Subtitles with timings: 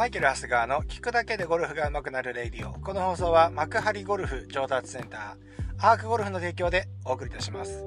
[0.00, 2.72] マイケル・ハスガーの聞くだけでゴルフが上手くなるレディオ。
[2.80, 7.84] この放送は幕張ゴルフ上達センター、アークゴルフの提供でお送りいたします。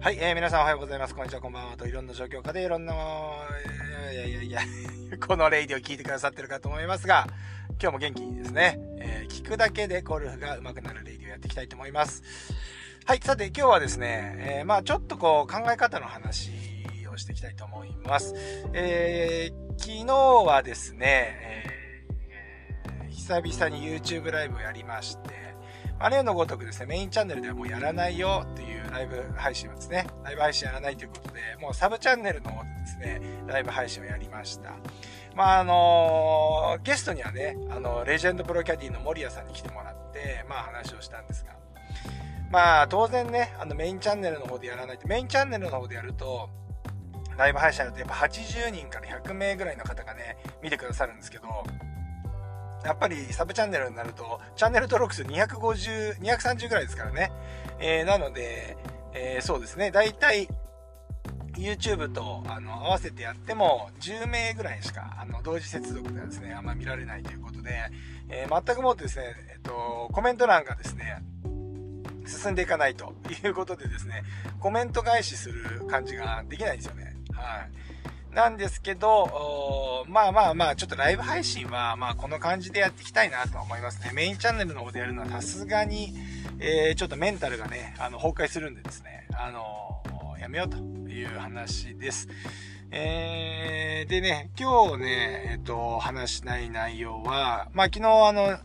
[0.00, 1.14] はい、えー、皆さんおはようございます。
[1.14, 1.76] こんにちは、こんばんは。
[1.76, 2.94] といろんな状況下でいろんな、
[4.12, 4.60] いやいやいや、
[5.24, 7.28] このレディオ聞いてくださってるかと思いますが、
[7.80, 12.24] 今日も元気にですね、えー、聞くだけでゴルフが上手くなるレディオやっていきたいと思います。
[13.04, 16.50] はい、さて今日はですね、えー、まあちょっとこう考え方の話
[17.18, 18.34] していきたいと思います。
[18.72, 20.14] えー、昨日
[20.46, 25.46] はですね、えー、久々に YouTube ライブをやりまして、
[25.98, 34.74] あ例のごとくですね、メインチャンネルではもうやらないよっていうライブ配信をですね、ライブ配信やらないということで、もうサブチャンネルの方でですね、ライブ配信をやりました。
[35.34, 41.56] まああのー、ゲストにはね、あの、レジェンドプロキャディの森谷さんに来てもらって、まあ話をしたんですが、
[42.50, 46.48] まあ、当然ね、あのメインチャンネルの方でやらないと、メインチャンネルの方でやると、
[47.36, 51.46] ライブ配信やるとやっぱ80人から100名ぐらいの方がね、見てくださるんですけど、
[52.84, 57.32] やっぱりサブチャンネルになると、チャンネル登録数250、230ぐらいですからね。
[57.78, 58.76] えー、なので、
[59.12, 60.48] えー、そうですね、だいたい
[61.54, 67.90] YouTube とあの合わせてやっても10名ぐらいしかあの同時接続ではですね、あんま見られないということで、
[68.28, 71.22] えー、全くもってですね、えっと、コメント欄がですね、
[72.26, 74.22] 進んでいかないということでですね、
[74.60, 77.05] コメント返しする感じができないんですよね。
[77.36, 78.34] はい。
[78.34, 84.12] なんですけど、まあまあまあ、ちょっとライブ配信は、まあこの感じでやっていきたいなと思いますね。
[84.12, 86.14] メインチャンネルの方でやるのはさすがに、
[86.58, 92.28] えー、ちょっとメンタルがね、あの、崩壊するんでですね、あのー、やめようという話です。
[92.90, 98.58] えー、でね、今日ね、えっ、と、話しない内容は、まあ昨日あの、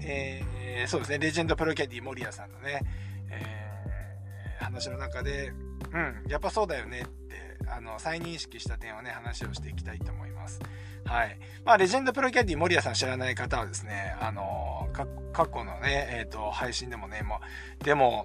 [0.00, 2.82] えー、そうですね、レジェンドプロキャディ森谷さんのね、
[3.30, 5.52] えー、話の中で、
[5.92, 10.60] うん、やっぱそうだよねって、あの、再認識した点をね、話をしていきたいと思います。
[11.04, 11.38] はい。
[11.64, 14.88] まあ、レジェンドプロキャディ森谷さん知らない方はですね、あの、
[15.32, 17.40] 過去のね、えっ、ー、と、配信でもね、も
[17.80, 18.24] う、でも、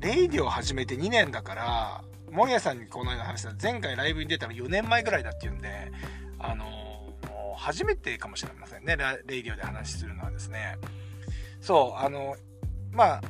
[0.00, 5.92] レイディを始めて2年だから、森谷さんにこのような話した、前回ライブに出たの4年前ぐらいだっていうんで、
[6.38, 8.96] あのもう初めてかもしれませんね、
[9.26, 10.76] レイディオで話するのはですね。
[11.60, 12.36] そう、あの、
[12.90, 13.20] まあ、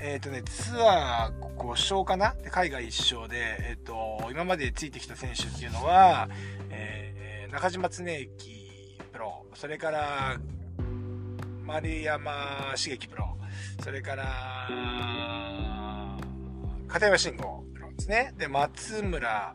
[0.00, 2.34] えっ、とね、ツアー5勝かな？
[2.50, 3.36] 海外1勝で、
[3.68, 6.28] えっ、ー、と、今までついてきた選手っていうのは、
[6.70, 10.38] えー、中嶋常幸プロ、それから、
[11.64, 13.36] 丸山茂樹プロ、
[13.82, 14.68] それから、
[16.88, 18.34] 片山晋呉プロですね。
[18.36, 19.54] で、松村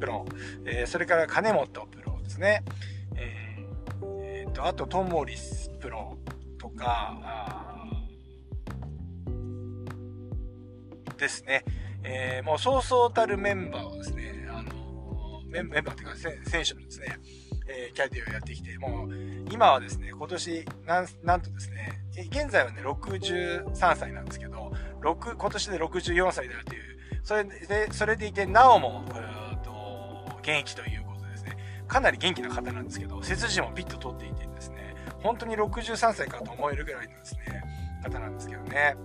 [0.00, 0.26] プロ、
[0.64, 2.64] えー、それから金本プロですね。
[3.14, 6.16] えー、えー、と、あと、トモリスプロ
[6.58, 7.67] とか、
[11.18, 11.64] ですね。
[12.04, 17.18] えー、もうそうそうたるメンバーをですね、あのメンバーっていうか選手のですね、
[17.68, 19.08] えー、キャディをやってきて、もう
[19.52, 31.56] 今はですね、今年なん、なんとですね、現在はね、63歳なんですけど、6、今年で64歳であるという、それで、それでいて、なおも、えー、と、現役ということですね、
[31.86, 37.62] かなり元気な方なんですけど、背筋もピッと取っていてですね、本当に63歳かと思えるぐらいのですね、
[38.02, 38.96] 方なんですけどね。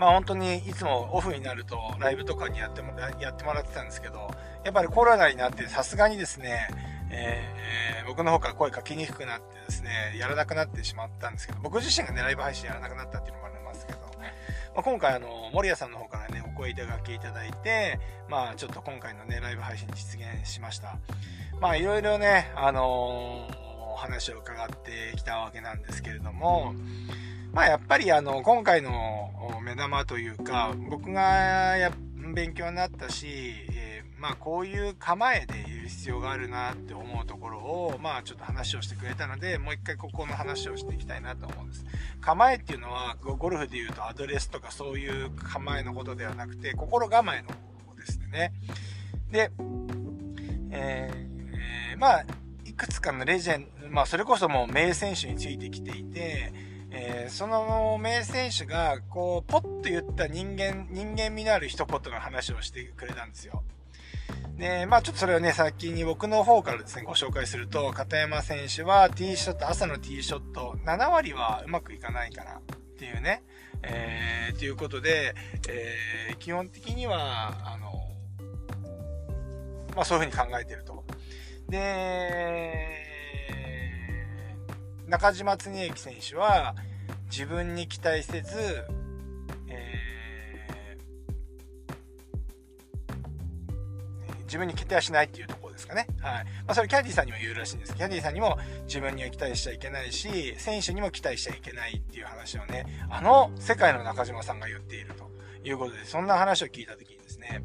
[0.00, 4.30] まあ本当にいつもオフになるとライブとかにやってもやってもらってたんですけど、
[4.64, 6.68] やっぱりコロナになってさすがにですね、
[7.10, 13.98] えー、僕の方から声かけにくくなってですね、やらなくなってしまったんですけど、僕自身がね、ライブ配信やらなくなったっていうのもありますけど、
[14.74, 18.00] まあ、今回あの、森谷さんの方からね、お声いただきいただいて、
[18.30, 20.96] まあちょっと今回のね、ライブ配信実現しました。
[21.60, 26.72] まあいろいろね、あのー、話を伺ってきたわけなんですけれども、
[27.52, 29.30] まあやっぱりあの、今回の
[29.64, 31.22] 目玉というか、僕が
[31.76, 31.92] や
[32.34, 33.26] 勉強になったし、
[33.72, 41.84] えー、まあこういう構えで言う必要があるなって思うところを、まあちょっと話をしてくれたので、もう一回ここの話をしていきたいなと思うんです。
[42.20, 47.54] 構えっていうのは、ゴルフで言うとアドレスとかそういう構えのことではなくて、心構えのこ
[47.94, 48.52] とですね。
[49.30, 49.50] で、
[50.70, 52.24] えー、まあ、
[52.64, 63.62] いくつかのレジェンド、まあそれこそもう名選手についてきていて、えー、その名選手が、こう、ポッと言った人間、人間味のある一言の話をしてくれたんですよ。
[64.56, 73.42] で、まあちょっとそれをね、先に僕の方からですね、ご紹介すると、片山選手はティーショット、朝のティーショット、7割はうまくいかないからっていうね、
[73.82, 75.34] えー、ということで、
[75.68, 77.92] えー、基本的には、あの、
[79.94, 81.04] まあそういうふうに考えてると。
[81.68, 83.09] で、
[85.10, 86.76] 中島恒之選手は
[87.32, 88.84] 自分に期待せず、
[89.68, 96.06] えー、自分に期待はしないっていうところですかね。
[96.20, 96.44] はい。
[96.44, 97.96] まあ、それキャディーさんにも言うらしいんです。
[97.96, 105.28] キャディーさんにも自分には期待しちゃいけないし、選手にも期待しちゃいけないっていう話をね、あの世界の中島さんが言っていると
[105.68, 107.64] いうことで、そんな話を聞いた時にですね、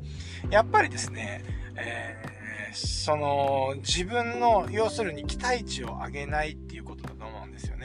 [0.50, 1.44] やっぱりですね、
[1.76, 7.05] えー、その、自分の、要するに期待値を上げないっていうこと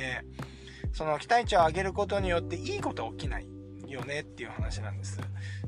[0.01, 0.25] ね。
[0.93, 3.47] その期待値を上げることによっていいことは起きない
[3.87, 5.21] よねっていう話なんです。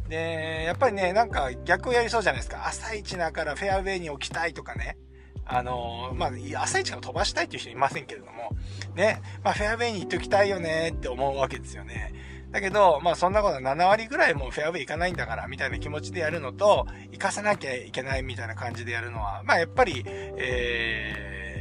[0.08, 2.66] で、やっぱりね、なんか逆をやりそうじゃないですか。
[2.66, 4.96] 朝一だからフェアウェイに置きたいとかね。
[5.44, 6.30] あのまあ、
[6.62, 8.50] 朝一から飛ばしたいっていう人いませんけれども、
[8.94, 12.14] ね、まあ、フェアウェイに行っときたいよねって思うわけですよね。
[12.52, 21.51] だけど、まあそんなことは7割ぐらいもうフェアウェイ行かないんだから、みたいな気持ちでやるのと、行かさなきゃいけないみたいな感じでやるのは、まあやっぱり、えー、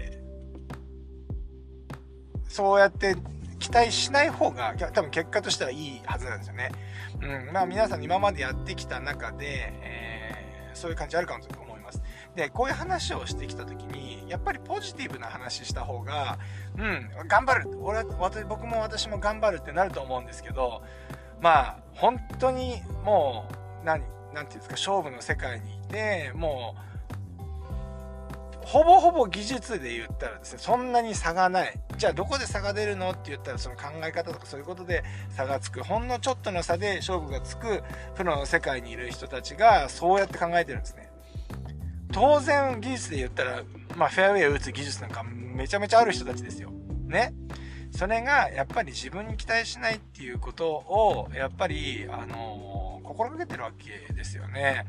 [2.52, 3.16] そうやって
[3.60, 6.72] 期待しない方が、多分結果としてはいいはずなんですよね。
[7.22, 7.54] うん。
[7.54, 12.02] まあ皆さん今までやってきた中で、えー、そういう感じあるかもと思います。
[12.36, 16.40] で、こういう話をしてきた時に、やっぱりポジティブな話した方が、
[16.78, 17.70] うん、頑張る。
[17.82, 18.04] 俺は、
[18.50, 20.82] 僕も私も頑張るってなると思うんですけど、
[21.40, 23.48] まあ、本当にも
[23.82, 24.04] う、何、
[24.34, 26.91] なんていうんですか、勝負の世界にいて、もう、
[28.64, 31.80] ほぼほぼ技術で言ったらですね、そんなに差がない。
[31.98, 35.84] じゃあどこで差が出るのって言ったらその考え方とかそういうことで差がつく。
[35.84, 37.84] ほんのちょっとの差で勝負がつく
[38.16, 41.12] プロの世界にいる人たちがそうやって考えてるんですね。
[42.12, 43.64] 当然技術で言ったら、
[43.96, 46.72] まあフェアウェイを打つ技術なんかめちゃめちゃある人たちですよ。
[47.08, 47.34] ね。
[47.92, 54.86] それがやっぱり自分に期待しないっていうことをやっぱり、あのー、心がけてるわけですよね。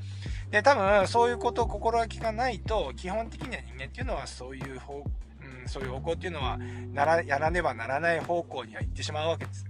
[0.53, 6.59] で、多分、そういうことを心がけがないと、基本的には人間っていうのはそういう方、うん、そういう方向っていうのは、
[6.93, 9.65] なら、やらねばならない方向には行ってしまうわけです。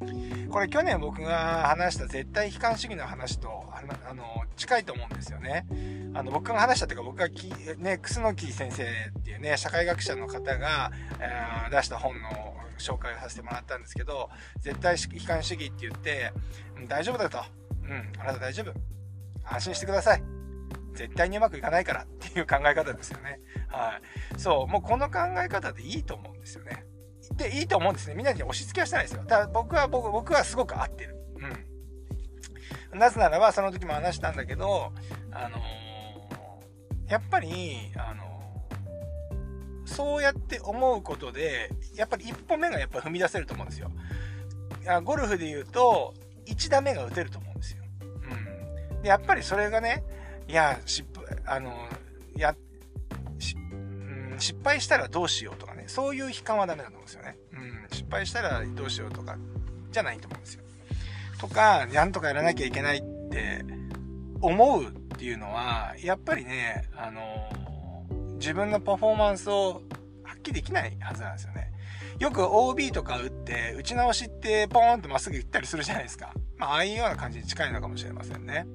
[0.00, 0.48] うん。
[0.48, 4.24] これ去年僕が話した絶対悲観主義の話と、あの、
[4.56, 5.66] 近いと思うんですよね。
[6.14, 14.30] あの、僕が話したというか、僕がき、ね、楠木先生っていうね、社会学者の方が、えー、出した本の紹介をさせてもらったんですけど、
[14.60, 16.32] 絶対悲観主義って言って、
[16.86, 17.38] 大丈夫だと。
[17.82, 19.01] うん、あなた大丈夫。
[19.44, 20.22] 安心してください。
[20.94, 23.40] 絶対にうまくいかないからっていう考え方ですよね。
[23.68, 24.00] は
[24.36, 24.40] い。
[24.40, 26.84] そう、もうこの考え方でいいと思うんですよね。
[27.36, 28.14] で、いいと思うんですね。
[28.14, 29.24] みんなに押し付けはしてないですよ。
[29.24, 31.16] ただ僕は、僕、僕はすごく合ってる。
[32.92, 32.98] うん。
[32.98, 34.92] なぜならば、その時も話したんだけど、
[35.30, 43.90] あのー、やっぱり、あのー、そうやって思うことで、やっぱり一歩目がやっぱ踏み出せると思うんですよ。
[45.04, 46.14] ゴルフで言うと、
[46.46, 47.51] 1打目が打てると思う
[49.02, 49.08] で。
[49.08, 50.04] やっぱりそれがね、
[50.48, 51.72] いや、失敗、あの、
[52.36, 57.36] や、ん、失敗したらどうしようとかね、そういう悲観はダメだと思うんですよね。
[57.52, 59.36] うん、失敗したらどうしようとか、
[59.90, 60.62] じゃないと思うんですよ。
[61.38, 63.64] とか、なんとかやらなきゃいけないって
[64.40, 67.48] 思うっていうのは、やっぱりね、あの、
[68.34, 69.82] 自分のパフォーマンスを
[70.24, 71.72] 発揮できないはずなんですよね。
[72.18, 76.32] よく OB とか打って、打ち直しってポーンとまっすぐ行ったりするじゃないですか。
[76.56, 78.66] まあ、ああいうような感じに近いのかもしれませんね。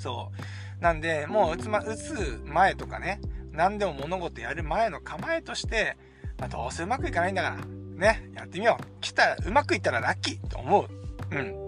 [0.00, 0.32] そ
[0.80, 0.82] う。
[0.82, 3.20] なんで、もう打つ,、ま、打つ前とかね、
[3.52, 5.96] 何でも物事やる前の構えとして、
[6.38, 7.56] まあ、どうせうまくいかないんだから、
[7.96, 8.84] ね、やってみよう。
[9.00, 10.88] 来たら、うまくいったらラッキーと思う。
[11.30, 11.60] うん。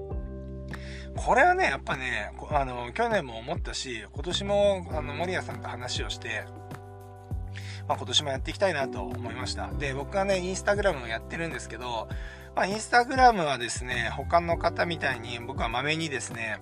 [1.14, 6.44] これはね、やっぱね、あの、去年も思ったし、今年も、あの、森谷さんと話をして、
[7.86, 9.70] まあ、今年もやっていきたいなと思いました。
[9.72, 12.08] で、僕はね、インスタグラムをやってるんですけど、
[12.56, 16.60] まあ、インスタグラムはですね、他の方みたいに僕はまめにですね、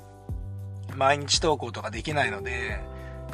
[0.97, 2.81] 毎日投稿とかできないので、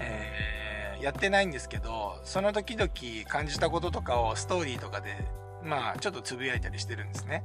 [0.01, 2.91] えー、やってないんですけど、その時々
[3.29, 5.27] 感じたこととかをストーリーとかで、
[5.63, 7.45] まあ、ちょっとつぶやいたりしてるんですね。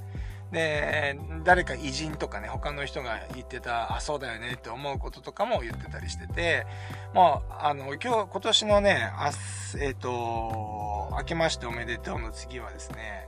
[0.51, 6.65] で、誰か偉人とかね、他の人が言ってた、あ、そうだよねって思うこととかも言ってたりしてて、
[7.13, 9.31] まあ、あの、今日、今年のね、あ
[9.79, 13.27] えっ、ー、と、明けましておめでとうの次はですね、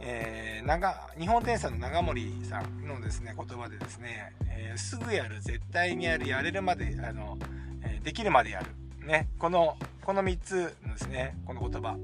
[0.00, 7.38] えー、長、日本天才の長森さんのですね、言葉でですね、えー、すぐやる、絶対にやる、やれるまで、あの、
[7.82, 8.66] え、できるまでやる。
[9.06, 11.96] ね、この、この3つですね、この言葉。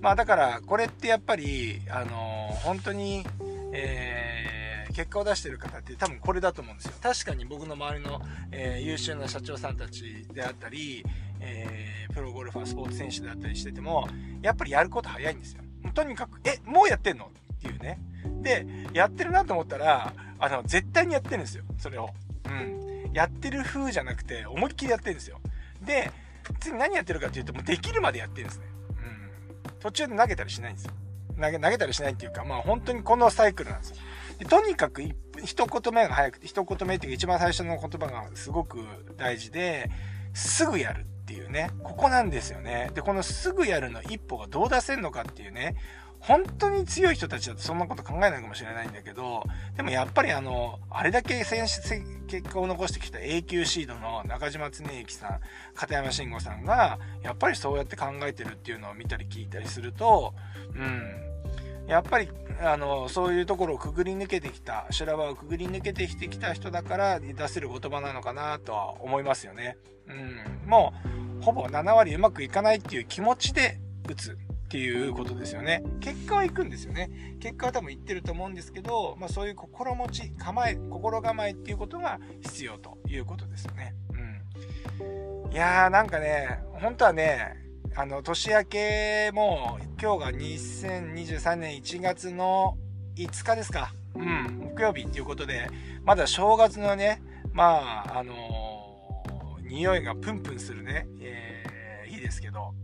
[0.00, 3.24] まあだから、これってやっぱり、あの本当に、
[3.72, 6.92] えー、結果を出してる方って多分これだと思うんですよ。
[7.02, 8.20] 確かに僕の周りの、
[8.52, 11.04] えー、優秀な社長さんたちであったり、
[11.40, 14.08] えー、プロゴルファー、スポーツ選手であったりしてても、
[14.42, 15.62] やっぱりやること早いんですよ。
[15.94, 17.26] とにかく、え、もうやってんの？
[17.26, 17.28] っ
[17.60, 17.98] ていうね。
[18.42, 21.64] で、やってるなと思ったら、あの、絶対にやってるんですよ。
[21.78, 22.10] それを。
[22.46, 22.95] うん。
[23.16, 25.40] やってる風じゃなくて、思いっきりやってるんですよ。
[25.80, 26.10] で、
[26.60, 28.66] 次何やってるかっていうと、もうできるまでやってるんですね。
[28.90, 29.72] うん。
[29.80, 30.92] 途中で投げたりしないんですよ。
[31.40, 33.96] 投げ、投げたりしないっていうか、まあ本当にこのサイクルなんですよ。
[34.38, 35.02] でとにかく
[35.42, 38.84] 一言目が早くて、一言目っていうか一番最初の言葉がすごく
[39.16, 39.90] 大事で、
[40.34, 42.90] すぐやるっていうね、ここなんですよね。
[42.94, 45.74] で、このすぐやるの一歩がどう出せんのかっていうね、
[46.20, 49.44] 本当に強い人たちだとそんなこと考えないかもしれないんだけど、
[49.76, 51.80] でもやっぱりあの、あれだけ選手
[52.26, 55.40] 結果を残してきた A 級シードの中島恒之さん、
[55.74, 60.34] 片山慎吾さんが、やっぱりそうやって考えてるっていうのを見たり聞いたりすると、
[60.74, 61.26] うん、
[61.86, 62.28] やっぱり
[62.60, 69.76] あのそういうところをくぐり抜けてきた修羅場をくぐり抜けてきてきた人だから出せる言葉なのかなとは思いますよね。
[70.08, 70.92] うん、も
[71.40, 74.36] うほぼ7割うまくいかないっていう気持ちで打つ。
[74.66, 75.82] っていうことですよね。
[76.00, 77.36] 結果はいくんですよね。
[77.40, 83.94] 結果は多分いってると思うんですけど、まあ、そういう心持ち構え心構えっていうことが必要ということですよね。
[84.10, 87.66] うん、いやーなんかね本当はね
[87.98, 92.76] あの、年明けも、今日が2023年1月の
[93.16, 93.94] 5日ですか。
[94.14, 95.70] うん、木曜日っていうことで、
[96.04, 97.22] まだ正月のね、
[97.54, 102.74] まあ、あのー、匂いがプンプンするね、えー、いいですけど、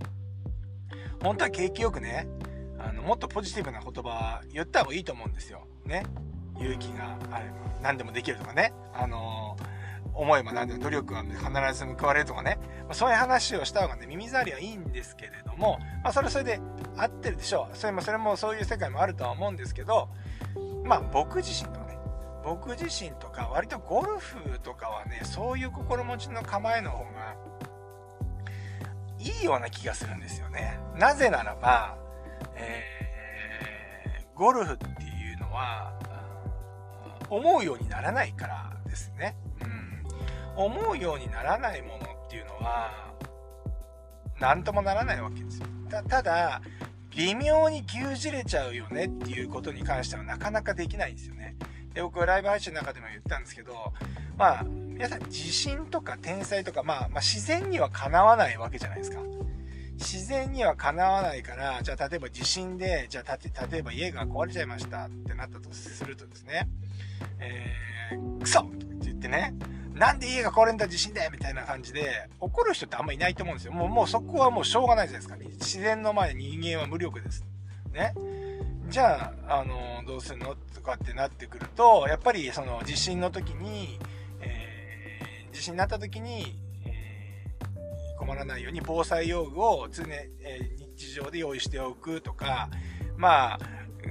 [1.22, 2.26] 本当は景気よくね、
[2.78, 5.66] あの、もっとポジティブな言葉言った方がいいと思うんですよ。
[5.86, 6.04] ね。
[6.58, 8.72] 勇気があれば何でもできるとかね。
[8.92, 9.56] あの
[10.14, 11.38] 思えば何でも努力は必
[11.78, 16.60] ず報われるとかね、ま、そういう話をした方がね、耳障りはいいんですけれども、まあ、それはそれで
[16.96, 17.76] 合ってるでしょう。
[17.76, 20.08] それも、それもそういう世界もあるとは思うんですけど、
[20.84, 21.98] まあ僕自身とかね、
[22.44, 27.36] 僕自身とか、割とゴルフとかはね、そういう心持ちの構えの方が、
[29.22, 30.78] いいような気がするんですよね。
[30.96, 31.96] なぜならば、
[32.54, 35.92] えー、ゴルフっていうのは、
[37.30, 39.36] 思うようにならないからですね。
[39.62, 39.82] うん
[40.56, 42.90] 思うようにならないものっていうのは
[44.38, 45.66] 何ともならないわけですよ
[46.08, 46.60] ただ
[47.10, 51.56] 微妙に牛耳れちゃうよねっていうことに関してはなかなかできないんですよね
[51.94, 53.92] で僕ライブ配信の中でも言ったんですけど
[54.36, 54.66] まあ
[55.02, 59.18] 皆さん自信とか天才とか、まあ、まあ自然にはかなわないわけじゃないですか
[59.98, 63.36] 自然にはかなわないからじゃあ例えば地震でじゃあ
[63.68, 66.68] 例えば家が壊れちゃいましたってなったとするとですね
[67.40, 69.56] えー、クソって言ってね
[69.92, 73.72] なんで家が壊れんだ地震でみたいな感じで怒る人ってあんまいないと思うんですよ。
[73.72, 75.36] もう、もうそこはもうしょうがないじゃないですか。
[75.60, 77.44] 自然の前に人間は無力です。
[77.92, 78.14] ね。
[78.88, 83.98] じゃあ、あの、どうするのとかってなってくると、やっぱりその地震の時に、
[85.52, 92.68] 地震になった時に、えー、困らないように防災用具を常、えー、日常で用意しておくとか、
[93.16, 93.58] まあ、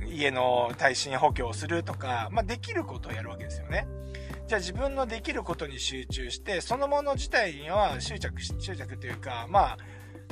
[0.07, 3.87] 家の耐震補強をするとか、まあ、できることをやるわけですよね。
[4.47, 9.77] じゃあ自分のできることに集中して、そのもの自体には執着、執着というか、まあ、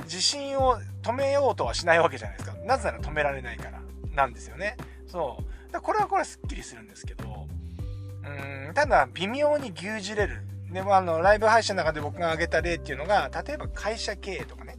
[0.04, 2.56] 自信を止めようとはしないわけじゃないですか。
[2.64, 3.80] なぜなら止められないから、
[4.14, 4.76] なんですよね。
[5.06, 5.38] そ
[5.68, 5.72] う。
[5.72, 7.46] だこれはこれはすっきりするんですけど、
[8.24, 10.42] うん、ただ、微妙に牛耳れる。
[10.72, 14.76] でもあの、ライブ配信の中で僕が挙げた例っていうのが、例えば会社経営とかね。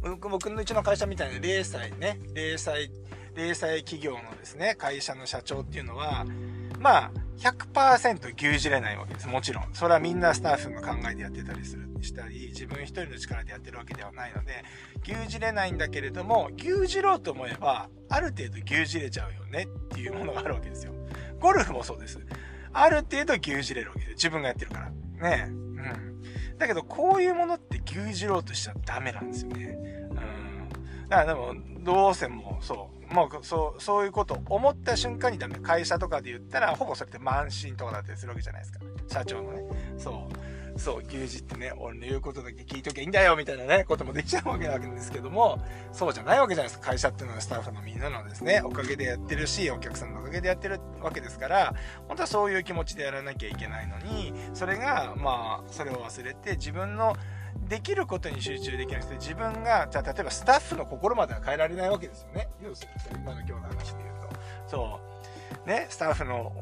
[0.00, 2.90] 僕僕のうちの会社みたいな零細ね、零細、
[3.34, 6.24] 零細企業のですね、会社の社長っていうのは、
[6.78, 9.28] まあ、100%牛耳れないわけです。
[9.28, 9.74] もちろん。
[9.74, 14.64] それはみんなスタッフが考えてやってたりする、したり、自分一人の力でやってるわけではないので、
[15.02, 20.92] 牛耳れないんだけれども、牛耳ろうと思えば、ある程度牛耳れちゃうよねっていうものがあるわけですよ。
[21.40, 22.20] ゴルフもそうです。
[22.72, 24.12] ある程度牛耳れるわけで。
[24.12, 24.90] 自分がやってるから。
[25.36, 26.58] ねうん。
[26.58, 29.64] だけど、こういうものって牛耳ろうとしちゃダメなんですよね。
[29.64, 31.08] うん。
[31.08, 32.91] だからでも、どうせもそう。
[33.12, 35.56] もうそう、そういうこと思った瞬間にダメ。
[35.56, 38.80] 会社とかで言ったら、ほぼそれって慢心とかだったりするわけじゃないですか。
[39.08, 39.62] 社長のね。
[39.98, 40.52] そう。
[40.78, 46.88] そう、牛耳ってね、俺の言うことだけ聞いときゃいいんだよ、みたいなね、こともできちゃうわけなんですけども、そうじゃないわけじゃないですか。
[46.88, 51.74] 会社っていうのはスタッフのみんなのですね、おかげでやってるし、お客さんのおかげでやってるわけですから、
[52.08, 57.16] 本当はそういう気持ちでやらなきゃいけないのに、それが、まあ、それを忘れて、自分の
[57.68, 62.48] できることに集中できなくて自分がじゃあ例えばスタッフの心までは変えられないわけですよね。
[62.62, 64.36] 要するに今の今日の話で言うと。
[64.68, 65.12] そう。
[65.66, 66.52] ねスタッフの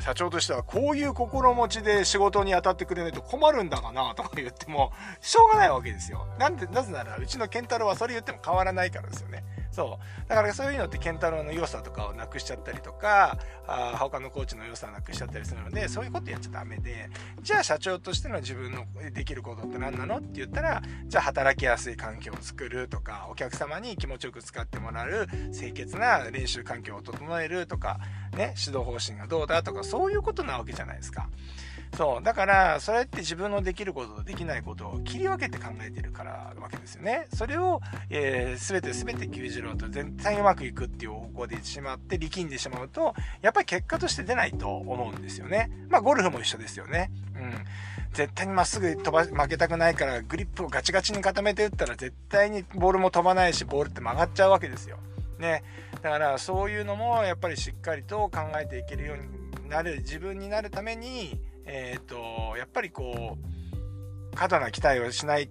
[0.00, 6.26] 社長としてはこういう心持ちで仕事に当たってくれないと困るんだかなとか言ってもしょうがないわけですよ。
[6.38, 9.44] なんでなぜならうちの健太郎はそれ言っても変わらないからですよね。
[9.74, 10.28] そう。
[10.28, 17.10] だからそういうのって健太郎の良さとかをなくしちゃったりとか、あ他のコーチの良さをなくしちゃったりするので、そういうことやっちゃダメで、
[17.42, 20.18] じゃあ社長としての自分のできることって何なの？
[20.18, 27.98] って言ったら、じゃあ働きやすい環境を作るとか、お客様に気持ちよく使ってもらう清潔な練習環境を整えるとか、
[28.34, 31.28] ね、指導方針がどうだとか、そういうことなわけじゃないですか。
[31.96, 32.22] そう。
[32.22, 37.26] だから、それって自分のできることとできないことを切り分けて考えてるからわけですよね。
[37.34, 45.70] それを、えー、全て全て牛耳ろうと全体うまくいくっていう方向でしまって力んでしまうと、やっぱり結果として出ないと思うんですよね。
[45.88, 47.10] まあ、ゴルフも一緒ですよね。
[47.36, 47.54] うん。
[48.12, 54.98] 絶対にまっすぐ飛ば、負けたくないから、グリップをガチガチに固めて打ったら絶対にボールも飛ばないし、ボールって曲がっちゃうわけですよ。
[55.38, 55.62] ね。
[56.04, 65.48] だからそういうのもやっぱりしっかりと考えていけるようになる、自分になるために、えっ、ー、と、やっぱりこう、過度な期待をしないっ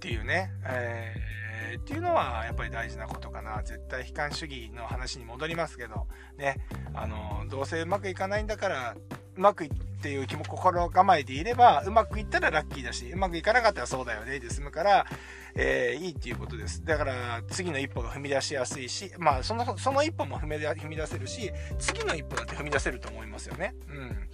[0.00, 3.62] ていうね、えー、っていうのはやっぱり大事なことかな。
[3.62, 6.56] 絶対悲観主義の話に戻りますけど、ね、
[6.94, 8.96] あの、どうせうまくいかないんだから、
[9.36, 15.06] うまくいってっていう気も心構えでいれば、うまくいったらラッキーだし、うまくいかなかったらそうだよねで済むから、
[15.54, 16.84] えー、いいっていうことです。
[16.84, 23.76] だから、次の一歩が踏み出しやすいし、まあ、その、その一歩も踏み出せるし、次の一歩だって踏み出せると思いますよね。
[23.88, 24.28] うん。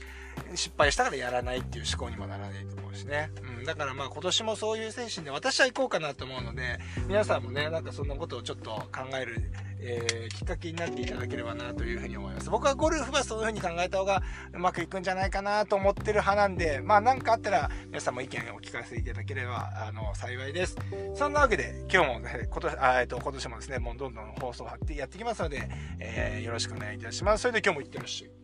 [0.54, 3.30] 失敗したからやらないっていう思考にもならないと思うしね。
[3.58, 3.64] うん。
[3.64, 8.86] だからまあ今年もそういう精神で私は行こうかなと思うので、皆さんもね、なんかそんなことをちょっと考
[9.20, 12.50] える、えー、きっかけになっていただければなというふうに思います。
[12.50, 20.76] 僕はゴルフはそういうふうに考えた方がうまくいくんじゃないかなと思ってる派なんで、まあ何かあったら皆さんも意見をお聞かせいただければ、あの、幸いです。
[21.14, 25.68] そんなわけで、今日もね、今年、あえっと、今年もですね、もうどんどん放送を貼ってやっていきますので、
[26.00, 27.42] えー、よろしくお願いいたします。
[27.42, 28.37] それで今日もいってらっしゃい。